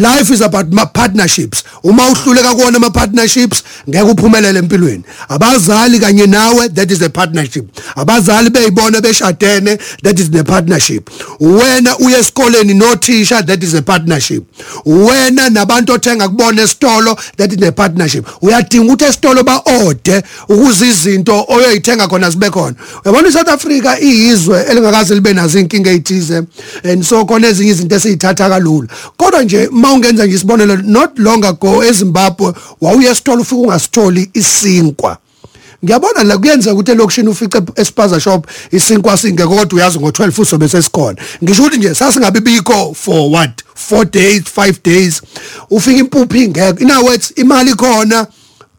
Life 0.00 0.30
is 0.30 0.40
about 0.40 0.72
ma 0.72 0.86
partnerships. 0.86 1.64
Uma 1.82 2.08
uhluleka 2.08 2.54
kuona 2.54 2.76
ama 2.76 2.90
partnerships 2.90 3.62
ngeke 3.88 4.02
uphumelele 4.02 4.58
empilweni. 4.58 5.02
Abazali 5.28 5.98
kanye 5.98 6.26
nawe 6.26 6.68
that 6.68 6.90
is 6.90 7.02
a 7.02 7.10
partnership. 7.10 7.66
Abazali 7.96 8.50
beyibona 8.50 9.00
beshadene 9.00 9.78
that 10.02 10.18
is 10.18 10.30
the 10.30 10.44
partnership. 10.44 11.10
Wena 11.40 11.98
uye 11.98 12.18
esikoleni 12.18 12.74
nothisha 12.74 13.46
that 13.46 13.62
is 13.62 13.74
a 13.74 13.82
partnership. 13.82 14.44
Wena 14.84 15.50
nabantu 15.50 15.92
othenga 15.92 16.28
kubona 16.28 16.62
esitolo 16.62 17.16
that 17.36 17.52
is 17.52 17.62
a 17.62 17.72
partnership. 17.72 18.26
Uyadinga 18.42 18.92
ukuthi 18.92 19.04
esitolo 19.04 19.44
ba 19.44 19.62
order 19.84 20.22
ukuze 20.48 20.88
izinto 20.88 21.44
oyoyithenga 21.48 22.08
khona 22.08 22.30
zibe 22.30 22.50
khona. 22.50 22.74
Uyabona 23.04 23.28
iSouth 23.28 23.48
Africa 23.48 23.98
iyizwe 24.02 24.64
elingakaze 24.70 25.14
libe 25.14 25.32
nazo 25.32 25.58
inkinga 25.58 25.90
ezithize 25.90 26.42
and 26.84 27.04
so 27.04 27.24
khona 27.24 27.48
ezinye 27.48 27.70
izinto 27.70 27.96
esizithatha 27.96 28.48
kalula. 28.48 28.88
Kodwa 29.16 29.42
nje 29.42 29.68
mawungenza 29.88 30.26
nje 30.26 30.36
isibonelo 30.36 30.76
not 30.76 31.18
long 31.18 31.44
ago 31.44 31.84
eZimbabwe 31.84 32.52
wawuye 32.80 33.10
esitolo 33.10 33.42
ufika 33.42 33.56
ungasitholi 33.60 34.30
isinkwa. 34.34 35.18
Ngiyabona 35.84 36.24
la 36.24 36.38
kuyenza 36.38 36.72
ukuthi 36.72 36.90
elokishini 36.90 37.28
ufice 37.28 37.62
espaza 37.76 38.20
shop 38.20 38.46
isinkwa 38.72 39.16
singekho 39.18 39.48
kodwa 39.56 39.76
uyazi 39.78 39.98
ngo12 39.98 40.42
usobe 40.42 40.68
sesikhona. 40.68 41.16
Ngisho 41.44 41.62
ukuthi 41.62 41.78
nje 41.78 41.94
sasingabe 41.94 42.40
bikho 42.40 42.94
for 42.94 43.30
what? 43.32 43.62
4 43.90 44.04
days 44.10 44.42
5 44.56 44.74
days? 44.84 45.22
Ufika 45.70 45.98
impuphu 46.00 46.36
ingekho. 46.36 46.78
In 46.80 46.90
other 46.90 47.04
words 47.04 47.32
imali 47.36 47.74
khona 47.74 48.26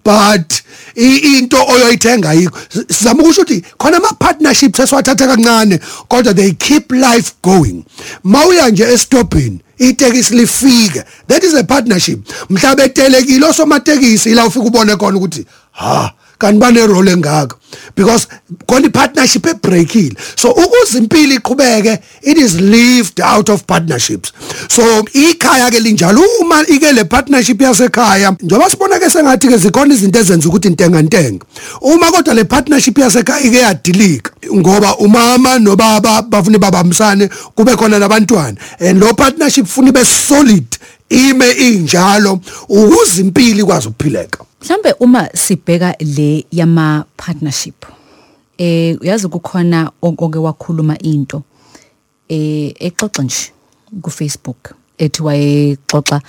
but 0.06 0.54
i- 0.96 1.38
into 1.38 1.58
oyoyithenga 1.68 2.34
yikho 2.34 2.60
sizama 2.98 3.24
ukusho 3.24 3.42
ukuthi 3.42 3.64
khona 3.78 3.98
ama 3.98 4.08
partnerships 4.20 4.80
esiwathatha 4.80 5.28
kancane 5.28 5.80
kodwa 6.08 6.34
they 6.34 6.52
keep 6.52 6.92
life 6.92 7.32
going. 7.44 7.84
Mawuya 8.24 8.70
nje 8.70 8.84
estopini 8.84 9.60
itekisi 9.78 10.36
lifike. 10.36 11.04
That 11.28 11.44
is 11.44 11.54
a 11.54 11.64
partnership. 11.64 12.20
Mhlawumbe 12.50 12.84
etelekile 12.84 13.46
osomatekisi 13.46 14.32
ila 14.32 14.46
ufika 14.46 14.66
ubone 14.66 14.96
khona 14.96 15.18
ukuthi 15.18 15.46
ha 15.72 16.14
kanti 16.40 16.60
bane 16.60 16.88
role 16.88 17.12
engaka 17.12 17.56
because 17.96 18.28
khona 18.68 18.88
ipartnership 18.88 19.46
ebreakile. 19.46 20.16
So 20.36 20.52
ukuze 20.52 20.98
impilo 20.98 21.36
iqhubeke 21.36 22.02
it 22.24 22.38
is 22.38 22.60
lived 22.60 23.22
out 23.22 23.50
of 23.50 23.66
partnerships. 23.68 24.32
So 24.70 24.84
ikhaya 25.14 25.70
ke 25.72 25.80
linjalo. 25.80 26.24
Uma 26.42 26.64
ike 26.68 26.94
le 26.94 27.06
partnership 27.06 27.62
yasekhaya 27.62 28.32
njengoba 28.42 28.70
sibona 28.70 29.00
ke 29.00 29.10
sengathi 29.10 29.48
ke 29.48 29.58
zikhona 29.58 29.94
izinto 29.94 30.20
ezenza 30.20 30.50
ukuthi 30.50 30.68
intenga 30.68 31.02
ntenga. 31.02 31.46
Uma 31.82 32.12
kodwa 32.12 32.34
le 32.34 32.44
partnership 32.44 32.98
yasekhaya 32.98 33.46
ike 33.46 33.58
yadilika 33.58 34.32
ngoba 34.54 34.98
umama 34.98 35.60
nobaba 35.60 36.22
bafuna 36.22 36.60
babambisane 36.60 37.30
kube 37.56 37.76
khona 37.76 38.00
nabantwana. 38.00 38.58
And 38.80 39.00
lo 39.00 39.14
partnership 39.14 39.66
funa 39.66 39.90
ibe 39.90 40.06
solid 40.06 40.78
ime 41.10 41.52
injalo 41.52 42.40
ukuze 42.70 43.22
impilo 43.22 43.60
ikwazi 43.60 43.88
ukuphileka. 43.88 44.46
Mhlambe 44.62 44.94
uma 45.00 45.30
sibheka 45.34 45.96
le 46.00 46.46
yama 46.52 47.06
partnership 47.18 47.86
eh 48.58 48.98
uyazi 49.02 49.28
kukhona 49.28 49.92
onke 50.02 50.40
wakhuluma 50.40 50.98
into 51.00 51.44
eh 52.30 52.74
exoxa 52.80 53.24
nje 53.24 53.52
ku 54.02 54.10
Facebook 54.12 54.74
ethi 54.98 55.24
wayexoxa 55.24 56.22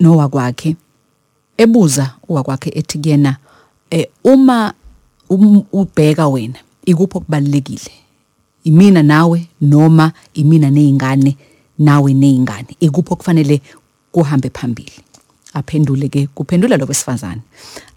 nowa 0.00 0.28
kwakhe 0.28 0.76
ebuza 1.58 2.14
uwakwakhe 2.28 2.70
ethi 2.74 2.98
kuyena 2.98 3.36
eh 3.90 4.06
uma 4.24 4.74
um- 5.30 5.64
ubheka 5.72 6.28
wena 6.28 6.58
ikuphi 6.86 7.16
okubalekile 7.18 7.92
imina 8.64 9.02
nawe 9.02 9.46
noma 9.60 10.12
imina 10.34 10.70
nezingane 10.70 11.36
nawe 11.78 12.14
nezingane 12.14 12.76
ikuphi 12.80 13.12
okufanele 13.12 13.60
kuhambe 14.12 14.50
phambili? 14.50 15.00
Aphendule 15.54 16.08
ke 16.08 16.26
kuphendula 16.34 16.76
lo 16.76 16.86
besifazane. 16.86 17.40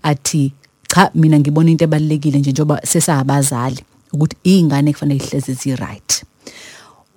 Athi 0.04 0.54
cha 0.88 1.12
mina 1.16 1.40
ngibona 1.40 1.70
into 1.72 1.84
ebalekile 1.84 2.40
nje 2.40 2.52
njoba 2.52 2.82
sesabazali 2.86 3.84
ukuthi 4.14 4.36
izingane 4.44 4.94
kufanele 4.94 5.24
ihleze 5.24 5.54
zi 5.54 5.76
right 5.76 6.24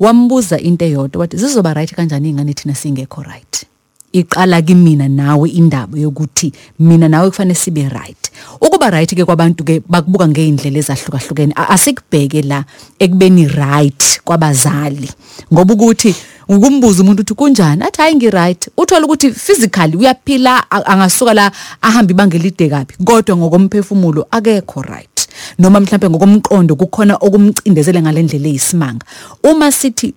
wambuza 0.01 0.59
into 0.59 0.85
eyodwa 0.85 1.21
wathi 1.21 1.37
zizoba 1.37 1.75
right 1.75 1.95
kanjani 1.95 2.29
izingane 2.29 2.55
thina 2.55 2.75
singekho 2.75 3.23
right? 3.23 3.67
Iqala 4.13 4.63
kimina 4.63 5.09
nawe 5.09 5.49
indaba 5.51 5.99
yokuthi 5.99 6.53
mina 6.79 7.09
nawe 7.09 7.31
kufanele 7.31 7.55
sibe 7.55 7.89
right. 7.89 8.31
Ukuba 8.61 8.91
right 8.91 9.15
ke 9.15 9.25
kwabantu 9.25 9.65
ke 9.65 9.83
bakubuka 9.89 10.29
ngeindlela 10.29 10.79
ezahlukahlukene. 10.79 11.53
A- 11.57 11.69
asikubheke 11.69 12.43
la 12.43 12.65
ekubeni 12.99 13.47
right 13.49 14.21
kwabazali. 14.25 15.11
Ngoba 15.53 15.75
ukuthi 15.75 16.15
ukumbuza 16.51 17.03
umuntu 17.03 17.23
ukuthi 17.23 17.35
kunjani? 17.35 17.83
Athi 17.85 18.01
hayi 18.03 18.15
ngi 18.15 18.31
right 18.31 18.69
uthola 18.77 19.07
ukuthi 19.07 19.31
physically 19.33 19.97
uyaphila 19.97 20.71
a- 20.71 20.85
angasuka 20.87 21.35
la 21.35 21.53
ahamba 21.83 22.11
ibanga 22.13 22.37
elide 22.37 22.69
kabi. 22.69 22.95
Kodwa 23.05 23.37
ngokomphefumulo 23.37 24.27
akekho 24.31 24.83
right. 24.83 25.29
Noma 25.59 25.81
mhlambe 25.81 26.11
ngokomqondo 26.11 26.75
kukhona 26.77 27.15
okumcindezele 27.21 28.03
ngalendlela 28.03 28.49
eyisimanga. 28.49 29.07
Uma 29.45 29.71
sithi 29.73 30.15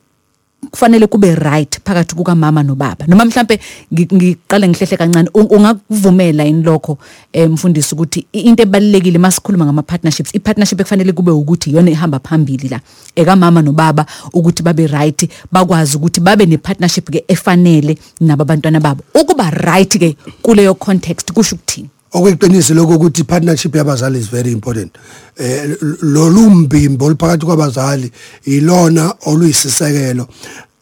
kufanele 0.72 1.08
kube 1.08 1.36
right 1.36 1.80
phakathi 1.86 2.16
kukamama 2.16 2.64
nobaba. 2.64 3.06
Noma 3.08 3.26
mhlambe 3.26 3.60
ngi- 3.94 4.16
ngiqale 4.16 4.68
ngihlehle 4.70 4.98
kancane 4.98 5.30
u- 5.34 5.56
ungakuvumela 5.56 6.44
yini 6.44 6.64
lokho 6.64 6.98
eh, 7.34 7.50
mfundisi 7.50 7.96
ukuthi 7.96 8.26
i- 8.34 8.40
into 8.40 8.64
ebalekile 8.64 9.18
masikhuluma 9.18 9.66
ngama 9.66 9.82
partnerships 9.84 10.36
i 10.36 10.40
partnership 10.40 10.80
ekufanele 10.80 11.12
kube 11.12 11.32
ukuthi 11.32 11.70
iyona 11.70 11.92
ihamba 11.92 12.20
phambili 12.20 12.68
la 12.70 12.80
ekamama 13.16 13.62
nobaba 13.62 14.06
ukuthi 14.34 14.64
babe 14.64 14.88
right 14.88 15.30
bakwazi 15.52 15.98
ukuthi 15.98 16.20
babe 16.22 16.46
ne 16.46 16.58
partnership 16.58 17.10
ke 17.12 17.24
efanele 17.28 17.98
nabo 18.22 18.42
abantwana 18.44 18.80
babo. 18.80 19.04
Ukuba 19.16 19.50
right 19.50 19.98
ke 20.00 20.16
kuleyo 20.42 20.74
context 20.76 21.32
kusho 21.34 21.56
ukuthini? 21.56 21.90
Okweqiniso 22.14 22.74
lokho 22.74 22.96
ukuthi 22.96 23.24
partnership 23.24 23.76
yabazali 23.76 24.20
is 24.20 24.30
very 24.30 24.52
important. 24.52 24.96
Eh 25.38 25.78
lolu 26.02 26.50
mbimbo 26.50 27.06
oluphakathi 27.06 27.46
kwabazali 27.46 28.12
ilona 28.46 29.14
oluyisisekelo. 29.26 30.28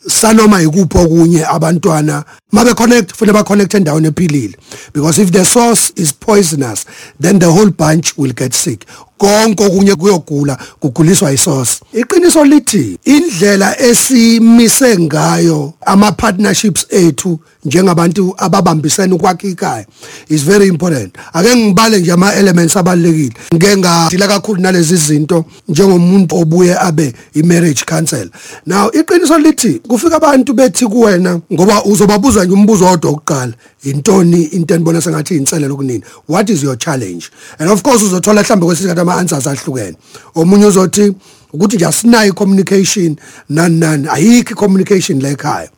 Sanoma 0.07 0.61
ikuphi 0.61 0.97
okunye 0.97 1.45
abantwana 1.45 2.23
mabe 2.51 2.73
connect 2.73 3.15
futhi 3.15 3.31
ba 3.31 3.43
connect 3.43 3.73
endaweni 3.73 4.07
ephilile. 4.07 4.55
Because 4.93 5.21
if 5.21 5.31
the 5.31 5.45
source 5.45 5.93
is 5.95 6.11
poisonous 6.13 6.85
then 7.19 7.39
the 7.39 7.45
whole 7.45 7.69
bunch 7.71 8.17
will 8.17 8.33
get 8.33 8.53
sick. 8.53 8.85
Konke 9.21 9.65
okunye 9.65 9.95
kuyogula 9.95 10.57
kuguliswa 10.79 11.33
isource 11.33 11.81
iqiniso 11.93 12.45
lithi 12.45 12.97
indlela 13.05 13.79
esimise 13.81 14.97
ngayo 14.97 15.73
ama 15.85 16.11
partnerships 16.11 16.85
ethu 16.89 17.39
njengabantu 17.65 18.33
ababambisene 18.37 19.13
ukwakha 19.13 19.47
ikhaya 19.47 19.85
is 20.29 20.43
very 20.43 20.67
important. 20.67 21.15
Ake 21.33 21.55
ngibale 21.55 21.99
nje 21.99 22.11
ama 22.11 22.33
elements 22.33 22.77
abalekile 22.77 23.33
ngeke 23.55 23.77
ngadila 23.77 24.27
kakhulu 24.27 24.61
nalezi 24.61 24.95
zinto 24.95 25.45
njengomuntu 25.67 26.35
obuye 26.35 26.79
abe 26.79 27.13
i 27.33 27.43
marriage 27.43 27.83
counselor. 27.85 28.29
Now 28.65 28.89
iqiniso 28.91 29.37
lithi 29.37 29.73
kufika 29.87 30.15
abantu 30.15 30.53
bethi 30.53 30.85
kuwena 30.87 31.39
ngoba 31.53 31.83
uzobabuza 31.83 32.45
nje 32.45 32.53
umbuzo 32.53 32.85
odwa 32.91 33.11
oqala 33.11 33.53
intoni 33.83 34.43
into 34.43 34.75
enibona 34.75 35.01
sengathi 35.01 35.35
inselelo 35.35 35.75
kunini 35.75 36.03
what 36.27 36.49
is 36.49 36.63
your 36.63 36.77
challenge? 36.77 37.29
And 37.59 37.69
of 37.69 37.83
course 37.83 38.03
uzothola 38.03 38.41
mhlambe 38.41 38.65
kwesikhathi 38.65 39.01
ama 39.11 39.19
answers 39.19 39.47
ahlukene 39.47 39.95
omunye 40.35 40.65
uzothi 40.65 41.13
ukuthi 41.53 41.75
nje 41.75 41.85
asinayo 41.85 42.33
communication 42.33 43.15
nani 43.49 43.79
nani 43.79 44.07
ayikho 44.07 44.55
communication 44.55 45.21
la 45.21 45.29
ekhaya. 45.29 45.69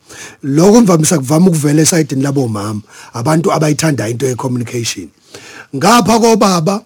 Lokho 0.42 0.80
mvamisa 0.80 1.18
kuvama 1.18 1.46
ukuvela 1.46 1.82
esayidini 1.82 2.22
labo 2.22 2.48
mama 2.48 2.80
abantu 3.12 3.52
abayithanda 3.52 4.08
into 4.08 4.26
ye 4.26 4.34
communication 4.34 5.08
ngapha 5.76 6.18
kobaba 6.18 6.82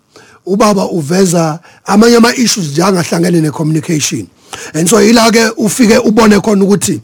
ubaba 0.47 0.89
uveza 0.89 1.61
amanye 1.85 2.17
ama 2.17 2.35
issues 2.35 2.71
nje 2.71 2.83
angahlangene 2.83 3.41
ne 3.41 3.51
communication 3.51 4.27
and 4.75 4.89
so 4.89 5.03
ila 5.03 5.31
ke 5.31 5.51
ufike 5.57 5.99
ubone 5.99 6.41
khona 6.41 6.65
ukuthi 6.65 7.01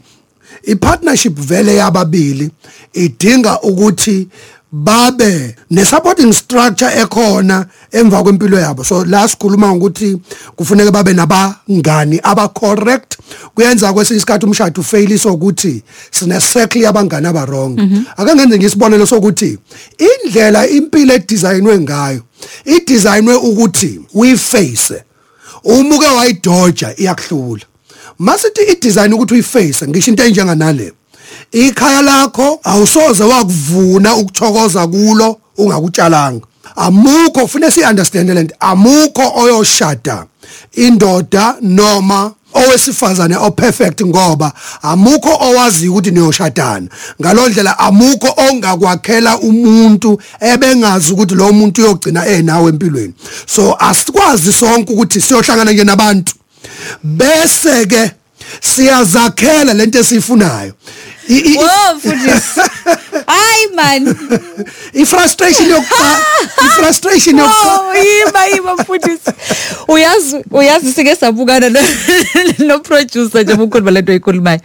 i-partnership 0.63 1.39
vele 1.39 1.75
yababili 1.75 2.49
idinga 2.93 3.61
ukuthi 3.61 4.27
babe 4.83 5.55
ne-supporting 5.69 6.33
structure 6.33 6.91
ekhona 7.01 7.65
emva 7.91 8.23
kwempilo 8.23 8.59
yabo. 8.59 8.83
So 8.83 9.05
la 9.05 9.27
sikhuluma 9.27 9.75
ngokuthi 9.75 10.17
kufuneka 10.55 10.91
babe 10.91 11.13
nabangani 11.13 12.19
aba-correct. 12.23 13.17
Kuyenza 13.55 13.93
kwesinye 13.93 14.17
isikhathi 14.17 14.45
umshado 14.45 14.81
ufeyilise 14.81 15.29
ukuthi 15.29 15.83
sine-circle 16.11 16.81
yabangani 16.81 17.27
aba-wrong 17.27 17.79
ake 18.17 18.35
ngenze 18.35 18.57
ngisibonelo 18.57 19.05
sokuthi 19.05 19.57
indlela 19.97 20.67
impilo 20.67 21.13
edizayinwe 21.13 21.79
ngayo 21.79 22.21
idizayinwe 22.65 23.35
ukuthi 23.35 23.99
uyiface 24.13 25.03
uma 25.63 25.95
uke 25.95 26.07
wayidoja 26.07 26.93
iyakuhlula. 26.97 27.63
Masithi 28.19 28.61
i-design 28.61 29.13
ukuthi 29.13 29.33
uyiface 29.33 29.87
ngisho 29.87 30.11
into 30.11 30.23
enjenganale. 30.23 30.93
Ikhaya 31.51 32.01
lakho 32.01 32.59
awusoze 32.63 33.23
wakuvuna 33.23 34.15
ukuthokoza 34.15 34.87
kulo 34.87 35.39
ungakutshalanga. 35.57 36.45
Amukho 36.75 37.41
kufanele 37.41 37.71
si-understand 37.71 38.29
lento 38.29 38.55
amukho 38.59 39.33
oyoshada 39.35 40.25
indoda 40.73 41.55
noma 41.61 42.31
owesifazane 42.53 43.35
operfect 43.37 44.05
ngoba 44.05 44.51
amukho 44.81 45.29
owaziyo 45.41 45.91
ukuthi 45.91 46.11
niyoshadana. 46.11 46.87
Ngalondlela 47.21 47.79
amukho 47.79 48.33
ongakwakhela 48.37 49.39
umuntu 49.39 50.21
ebengazi 50.39 51.13
ukuthi 51.13 51.35
lo 51.35 51.53
muntu 51.53 51.81
uyogcina 51.81 52.27
enawe 52.27 52.69
empilweni. 52.69 53.13
So 53.45 53.75
asikwazi 53.79 54.53
sonke 54.53 54.93
ukuthi 54.93 55.21
siyohlangana 55.21 55.71
nje 55.71 55.83
nabantu. 55.83 56.33
Bese 57.03 57.85
ke 57.85 58.11
siyazakhela 58.61 59.73
lento 59.73 59.99
esifunayo 59.99 60.73
I- 61.27 61.37
i- 61.53 61.57
Wo 61.57 61.95
mfundisi. 61.95 62.61
Hayi 63.27 63.67
man. 63.75 64.15
i-frustration 64.93 65.69
yokuqala 65.69 66.17
i-frustration 66.65 67.37
yokuqala 67.39 67.97
yima 67.99 68.45
yima 68.45 68.73
mfundisi. 68.75 69.31
Uyazi 69.87 70.37
uyazi 70.51 70.93
sike 70.93 71.15
sabukana 71.15 71.69
no, 72.59 72.79
producer 72.83 73.43
nje 73.43 73.53
ukhuluma 73.53 73.91
lento 73.91 74.11
eyikhulumayo. 74.11 74.59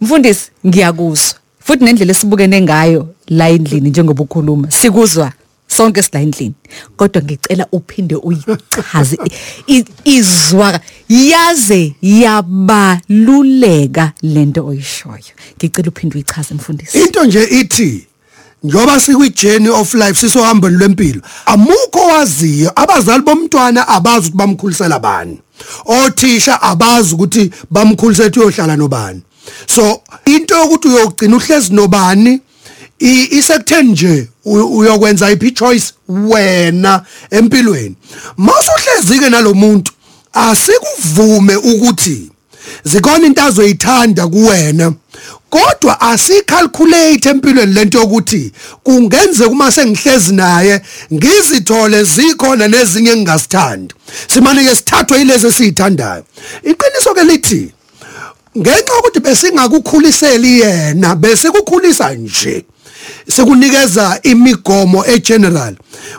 Mfundisi 0.00 0.50
ngiyakuzwa. 0.66 1.34
Futhi 1.64 1.84
nendlela 1.84 2.10
esibukene 2.12 2.60
ngayo 2.60 3.08
la 3.28 3.48
endlini 3.48 3.90
njengoba 3.90 4.22
ukhuluma 4.22 4.70
sikuzwa 4.70 5.32
sonke 5.76 6.02
sila 6.02 6.20
endlini 6.22 6.54
kodwa 6.96 7.22
ngicela 7.22 7.66
uphinde 7.72 8.14
uyichaze. 8.16 9.16
I- 9.24 9.32
i- 9.78 9.84
izwa 10.04 10.80
yaze 11.08 11.94
yabaluleka 12.02 14.12
lento 14.22 14.66
oyishoyo. 14.66 15.32
Ngicela 15.58 15.88
uphinde 15.88 16.14
uyichaze 16.14 16.54
mfundisi. 16.54 16.98
Into 16.98 17.24
nje 17.24 17.44
ithi 17.44 18.06
njoba 18.64 19.00
sikwi-journey 19.00 19.68
of 19.68 19.94
life 19.94 20.14
sisohambeni 20.14 20.76
lwempilo 20.76 21.20
amukho 21.46 22.06
waziyo 22.14 22.72
abazali 22.76 23.22
bomntwana 23.22 23.88
abazi 23.88 24.26
ukuthi 24.28 24.36
bamkhulisela 24.36 24.98
bani. 24.98 25.38
Othisha 25.84 26.62
abazi 26.62 27.14
ukuthi 27.14 27.50
bamkhulise 27.70 28.24
ethi 28.24 28.40
uyohlala 28.40 28.76
nobani. 28.76 29.22
So 29.66 30.02
into 30.26 30.54
yokuthi 30.54 30.88
uyogcina 30.88 31.36
uhlezi 31.36 31.72
nobani 31.74 32.30
i- 32.30 32.40
isekutheni 33.02 33.90
nje 33.90 34.28
uyokwenza 34.44 35.30
iphi 35.30 35.50
choice 35.50 35.92
wena 36.08 37.02
empilweni. 37.30 37.94
Masuhlezi-ke 38.36 39.30
nalomuntu 39.30 39.92
asikuvume 40.32 41.56
ukuthi 41.56 42.30
zikhona 42.84 43.26
into 43.26 43.42
azoyithanda 43.42 44.28
kuwena 44.28 44.92
kodwa 45.50 46.00
asicalculate 46.00 47.28
empilweni 47.28 47.72
lento 47.72 47.98
yokuthi 47.98 48.52
kungenzeka 48.82 49.50
uma 49.50 49.72
sengihlezi 49.72 50.34
naye 50.34 50.82
ngizithole 51.12 52.04
zikhona 52.04 52.68
nezinye 52.68 53.10
engingasithandi 53.10 53.94
simane 54.28 54.64
ke 54.64 54.74
sithathwe 54.76 55.18
yilezi 55.18 55.46
esiyithandayo. 55.46 56.24
Iqiniso 56.62 57.14
ke 57.14 57.24
lithi 57.24 57.72
ngenxa 58.58 58.94
yokuthi 58.94 59.20
besingakukhuliseli 59.20 60.60
yena 60.60 61.16
besikukhulisa 61.16 62.14
nje. 62.14 62.64
Sikunikeza 63.28 64.20
imigomo 64.22 65.06
egeneral. 65.06 65.74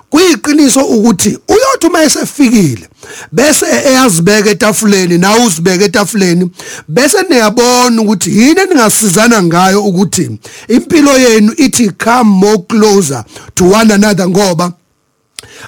Kuyiqiniso 0.10 0.80
ukuthi 0.80 1.38
uyothi 1.48 1.88
uma 1.88 2.04
esefikile 2.04 2.89
bese 3.32 3.65
eyazibeka 3.65 4.50
etafuleni 4.50 5.17
nawe 5.17 5.46
uzibeka 5.46 5.86
etafuleni 5.86 6.50
bese 6.88 7.17
niyabona 7.30 8.02
ukuthi 8.02 8.39
yini 8.39 8.62
eningasizana 8.62 9.43
ngayo 9.43 9.84
ukuthi 9.84 10.39
impilo 10.67 11.17
yenu 11.19 11.54
ithi 11.58 11.89
come 11.89 12.30
more 12.30 12.58
closer 12.58 13.24
to 13.56 13.65
one 13.69 13.93
another 13.93 14.30
ngoba 14.30 14.74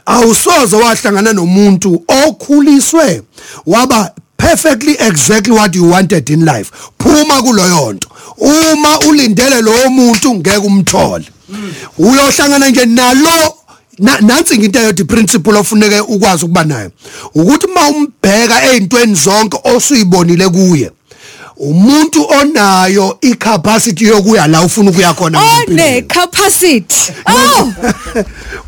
awusoze 0.05 0.75
wahlangana 0.75 1.33
nomuntu 1.33 2.03
okhuliswe 2.07 3.21
waba 3.65 4.11
perfectly 4.37 4.97
exactly 4.99 5.53
what 5.53 5.75
you 5.75 5.89
wanted 5.91 6.29
in 6.29 6.45
life. 6.45 6.71
Phuma 6.99 7.41
kuloyo 7.41 7.93
nto 7.93 8.09
uma 8.37 8.99
ulindele 8.99 9.61
lo 9.61 9.89
muntu 9.89 10.35
ngeke 10.35 10.57
umthole. 10.57 11.25
Uyohlangana 11.97 12.69
nje 12.69 12.85
nalo 12.85 13.55
na- 13.99 14.19
nansi 14.21 14.55
into 14.55 14.79
eyothi 14.79 15.03
principle 15.03 15.57
ofuneke 15.57 15.99
ukwazi 15.99 16.45
ukuba 16.45 16.63
nayo. 16.63 16.91
Ukuthi 17.35 17.65
uma 17.65 17.87
umbheka 17.89 18.63
ezintweni 18.63 19.15
zonke 19.15 19.57
osuyibonile 19.63 20.49
kuye 20.49 20.91
umuntu 21.57 22.27
onayo 22.29 23.17
icapacity 23.21 24.05
yokuya 24.05 24.47
la 24.47 24.61
ufuna 24.61 24.89
ukuya 24.91 25.13
khona 25.13 25.39
one 25.39 26.01
capacity 26.01 27.13
oh! 27.25 27.73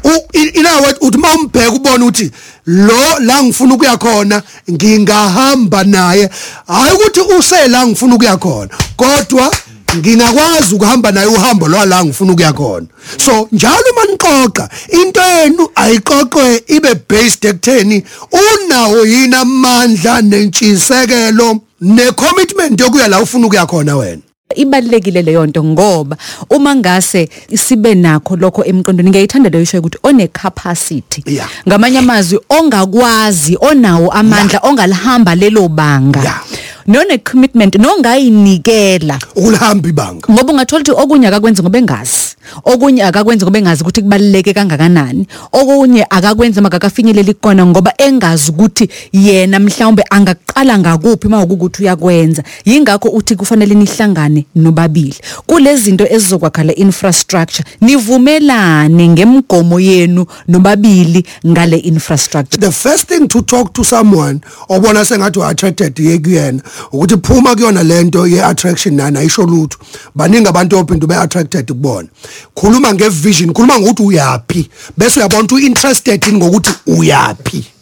In 0.34 0.66
other 0.66 0.82
words 0.82 0.98
uthi 1.02 1.18
mawumbheka 1.18 1.72
ubone 1.72 2.04
ukuthi 2.04 2.32
lo 2.68 3.20
la 3.20 3.44
ngifuna 3.44 3.74
ukuya 3.76 3.98
khona 3.98 4.44
ngingahamba 4.72 5.84
naye. 5.84 6.30
Hayi 6.68 6.96
ukuthi 6.96 7.20
usela 7.20 7.88
ngifuna 7.88 8.16
ukuya 8.16 8.38
khona 8.38 8.70
kodwa 8.96 9.52
ngingakwazi 9.98 10.76
ukuhamba 10.76 11.12
naye 11.12 11.28
uhambo 11.28 11.68
lwala 11.68 12.06
ngifuna 12.06 12.32
ukuya 12.32 12.54
khona. 12.54 12.88
So 13.26 13.48
njalo 13.52 13.84
uma 13.92 14.06
nixoxa 14.06 14.70
into 14.90 15.22
yenu 15.22 15.70
ayiqoqwe 15.76 16.64
ibe 16.68 16.96
based 17.10 17.46
ekutheni 17.46 18.04
unawo 18.32 19.06
yini 19.06 19.36
amandla 19.36 20.22
nentshisekelo 20.22 21.60
necommitment 21.82 22.80
yokuya 22.80 23.08
la 23.08 23.22
ufuna 23.22 23.48
ukuya 23.48 23.66
khona 23.66 23.96
wena. 23.96 24.22
Ibalekile 24.56 25.22
leyo 25.22 25.46
nto 25.46 25.64
ngoba 25.64 26.18
uma 26.50 26.76
ngase 26.76 27.30
sibe 27.56 27.96
nakho 27.96 28.36
lokho 28.36 28.64
emqondweni 28.66 29.10
ngiyayithanda 29.10 29.50
leyo 29.50 29.64
isho 29.64 29.80
ukuthi 29.80 29.98
one 30.04 30.28
capacity 30.28 31.24
Yeah. 31.26 31.50
ngamanye 31.68 31.98
amazwi 32.00 32.40
ongakwazi 32.50 33.58
onawo 33.62 34.12
amandla 34.12 34.60
ongalihamba 34.64 35.36
lelo 35.36 35.68
banga 35.68 36.22
Yeah. 36.24 36.42
None 36.88 37.18
commitment 37.18 37.76
nongayinikela 37.76 39.20
ukulihamba 39.36 39.90
ibanga. 39.90 40.28
Ngoba 40.32 40.54
ungathola 40.54 40.82
ukuthi 40.82 40.92
okunye 40.92 41.28
akakwenzi 41.28 41.62
ngoba 41.62 41.80
engazi. 41.80 42.36
Okunye 42.64 43.04
akakwenzi 43.04 43.46
ngoba 43.46 43.60
engazi 43.60 43.82
ukuthi 43.82 44.02
kubaluleke 44.02 44.54
kangakanani. 44.54 45.28
Okunye 45.52 46.06
akakwenzi 46.10 46.62
makakafinyeleli 46.62 47.34
kona 47.34 47.66
ngoba 47.66 47.94
engazi 47.98 48.52
ukuthi 48.52 48.90
yena 49.12 49.60
mhlawumbe 49.60 50.04
angaqala 50.10 50.80
ngakuphi 50.80 51.28
uma 51.28 51.44
ukuthi 51.44 51.84
uyakwenza. 51.84 52.44
Yingakho 52.66 53.10
uthi 53.10 53.36
kufanele 53.36 53.76
nihlangane 53.76 54.46
nobabili. 54.56 55.16
Kulezi 55.46 55.82
zinto 55.82 56.08
ezizokwakha 56.10 56.64
le 56.64 56.74
infrastructure. 56.74 57.66
Nivumelane 57.82 59.08
ngemgomo 59.08 59.80
yenu 59.80 60.26
nobabili 60.48 61.26
ngale 61.48 61.78
infrastructure. 61.78 62.62
The 62.62 62.72
first 62.72 63.08
thing 63.08 63.28
to 63.28 63.42
talk 63.42 63.74
to 63.74 63.84
someone 63.84 64.40
obona 64.70 65.06
sengathi 65.06 65.40
u-attracted 65.40 66.00
ye 66.00 66.18
kuyena 66.18 66.62
ukuthi 66.92 67.18
phuma 67.18 67.56
kuyona 67.56 67.84
lento 67.84 68.28
ye-attraction 68.28 68.96
nani 68.96 69.18
ayisho 69.18 69.44
lutho. 69.44 69.78
Baningi 70.16 70.48
abantu 70.48 70.78
ophinda 70.78 71.06
ube-attracted 71.06 71.68
kubona. 71.68 72.08
Khuluma 72.56 72.94
nge-vision 72.94 73.54
khuluma 73.54 73.80
ngokuthi 73.80 74.04
uyaphi 74.04 74.70
bese 74.98 75.20
uyabona 75.20 75.44
ukuthi 75.44 75.56
u-interested 75.56 76.34
ngokuthi 76.34 76.72
uyaphi. 76.88 77.77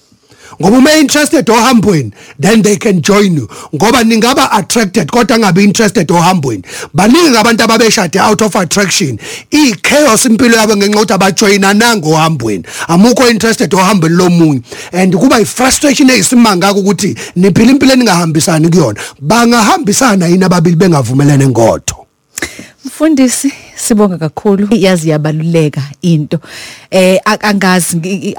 Ngoba 0.62 0.78
uma 0.78 0.98
interested 0.98 1.50
ohambweni 1.50 2.12
then 2.40 2.62
they 2.62 2.78
can 2.78 3.02
join 3.02 3.36
you. 3.36 3.50
Ngoba 3.76 4.04
ningaba 4.04 4.52
attracted 4.52 5.12
kodwa 5.12 5.40
ngabe 5.40 5.64
interested 5.64 6.12
ohambweni 6.12 6.64
baningi 6.94 7.38
abantu 7.38 7.64
ababeshade 7.64 8.20
out 8.20 8.42
of 8.42 8.56
attraction. 8.56 9.20
I-chaos 9.52 10.26
impilo 10.26 10.58
yabo 10.58 10.76
ngenxa 10.78 11.00
yokuthi 11.00 11.14
abajoyinananga 11.14 12.08
ohambweni 12.08 12.64
amukho 12.88 13.30
interested 13.30 13.74
ohambweni 13.74 14.16
lomunye. 14.16 14.62
And 14.92 15.16
kuba 15.16 15.40
i-frustration 15.40 16.10
eyisimanga 16.10 16.74
ukuthi 16.74 17.16
niphila 17.36 17.72
impilo 17.72 17.94
eningahambisani 17.94 18.70
kuyona. 18.70 19.00
Bangahambisana 19.22 20.28
yini 20.28 20.46
ababili 20.46 20.76
bengavumelene 20.76 21.48
ngodho 21.48 21.95
Mfundisi 22.96 23.54
sibonga 23.76 24.18
kakhulu. 24.18 24.68
Yazi 24.72 25.10
yabaluleka 25.10 25.84
into. 26.02 26.40
Eh 26.92 27.20
angazi 27.26 28.36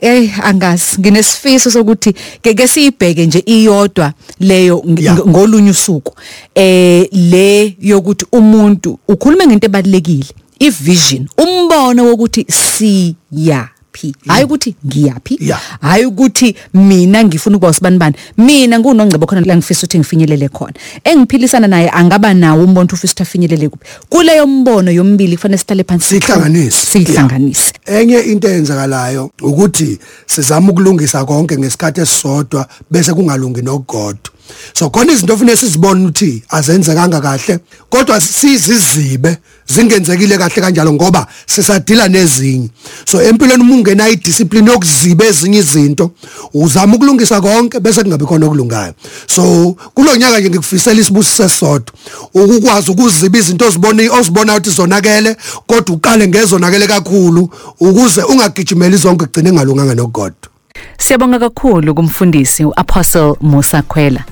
eh 0.00 0.46
angazi. 0.46 1.00
Nginesifiso 1.00 1.70
sokuthi 1.70 2.12
ke 2.42 2.54
ke 2.54 2.68
siyibheke 2.68 3.26
nje 3.26 3.42
iyodwa 3.46 4.12
leyo 4.40 4.84
ngolunye 5.28 5.70
usuku. 5.70 6.14
Eh 6.54 7.08
le 7.12 7.76
yokuthi 7.80 8.26
umuntu 8.32 8.98
ukhuluma 9.08 9.46
ngento 9.46 9.66
ebalekile 9.66 10.26
ivision 10.58 11.28
umbono 11.38 12.04
wokuthi 12.04 12.46
siya. 12.50 13.68
Phi 13.94 14.14
hayi 14.26 14.44
ukuthi 14.44 14.74
ngiyaphi? 14.86 15.38
Yeah. 15.40 15.60
hayi 15.80 16.06
ukuthi 16.06 16.56
mina 16.74 17.24
ngifuna 17.24 17.56
ukuba 17.56 17.70
usibani 17.70 17.98
bani 17.98 18.16
mina 18.38 18.78
ngunongcebo 18.78 19.26
khona 19.26 19.40
la 19.40 19.56
ngifisa 19.56 19.86
ukuthi 19.86 19.98
ngifinyelele 19.98 20.48
khona. 20.48 20.74
Engiphilisana 21.04 21.66
naye 21.66 21.90
angaba 21.90 22.34
nawo 22.34 22.64
umbono 22.64 22.88
ufisa 22.92 23.12
ukuthi 23.12 23.22
afinyelele 23.22 23.68
kuphi. 23.68 23.84
Kuleyo 24.08 24.46
mbono 24.46 24.90
yombili 24.90 25.36
kufanele 25.36 25.58
sihlale 25.58 25.84
phansi. 25.84 26.08
Siyihlanganise. 26.08 26.86
siyihlanganise 26.86 27.72
enye 27.86 28.20
into 28.20 28.48
eyenzakalayo 28.48 29.30
ukuthi 29.42 29.98
sizama 30.26 30.72
ukulungisa 30.72 31.24
konke 31.24 31.58
ngesikhathi 31.58 32.00
esisodwa 32.00 32.68
bese 32.90 33.14
kungalungi 33.14 33.62
nokugodwa. 33.62 34.33
So 34.72 34.90
khona 34.90 35.12
izinto 35.12 35.34
ofuneka 35.34 35.56
sizibone 35.56 36.00
ukuthi 36.02 36.42
azenzekanga 36.48 37.20
kahle 37.20 37.58
kodwa 37.90 38.20
sizizibe 38.20 39.38
zingenzekile 39.68 40.38
kahle 40.38 40.62
kanjalo 40.62 40.92
ngoba 40.92 41.26
sisadila 41.46 42.08
nezinye. 42.08 42.68
So 43.06 43.22
empilweni 43.22 43.62
uma 43.62 43.74
ungena 43.74 44.08
idiscipline 44.08 44.70
yokuziba 44.70 45.24
ezinye 45.24 45.58
izinto 45.58 46.10
uzama 46.54 46.94
ukulungisa 46.96 47.40
konke 47.40 47.80
bese 47.80 48.02
kungabi 48.02 48.24
khona 48.24 48.46
okulungayo. 48.46 48.94
So 49.26 49.76
kulonyaka 49.94 50.40
nje 50.40 50.50
ngikufisela 50.50 51.00
isibusiso 51.00 51.48
sesodwa 51.48 51.94
ukukwazi 52.34 52.90
ukuziba 52.90 53.38
izinto 53.38 53.66
ozibona 53.66 54.12
ozibona 54.12 54.52
ukuthi 54.52 54.70
zonakele 54.70 55.36
kodwa 55.66 55.96
uqale 55.96 56.28
ngezonakele 56.28 56.86
kakhulu 56.86 57.50
ukuze 57.80 58.22
ungagijimeli 58.22 58.96
zonke 58.96 59.24
kugcine 59.24 59.48
engalunganga 59.48 59.94
nokugodwa. 59.94 60.53
Siyabonga 60.98 61.38
kakhulu 61.38 61.94
kumfundisi 61.94 62.64
uApostle 62.64 63.34
Musa 63.40 63.82
Khwela 63.82 64.24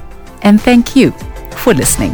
and 0.42 0.60
thank 0.60 0.96
you 0.96 1.12
for 1.56 1.74
listening. 1.76 2.12